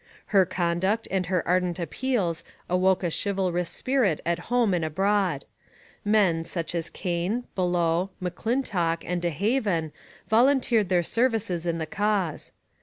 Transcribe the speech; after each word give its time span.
Her 0.33 0.47
conduct 0.47 1.07
and 1.11 1.27
her 1.27 1.47
ardent 1.47 1.77
appeals 1.77 2.43
awoke 2.67 3.03
a 3.03 3.11
chivalrous 3.11 3.69
spirit 3.69 4.19
at 4.25 4.39
home 4.49 4.73
and 4.73 4.83
abroad; 4.83 5.45
men 6.03 6.43
such 6.43 6.73
as 6.73 6.89
Kane, 6.89 7.43
Bellot, 7.55 8.09
M'Clintock 8.19 9.03
and 9.05 9.21
De 9.21 9.29
Haven 9.29 9.91
volunteered 10.27 10.89
their 10.89 11.03
services 11.03 11.67
in 11.67 11.77
the 11.77 11.85
cause. 11.85 12.51